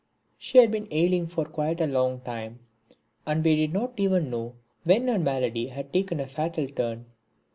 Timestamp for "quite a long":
1.45-2.21